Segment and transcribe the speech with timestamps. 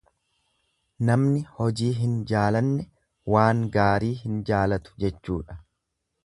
[1.09, 2.87] Namni hojii hin jaalanne
[3.35, 5.61] waan gaarii hin jaalatu jechuudha.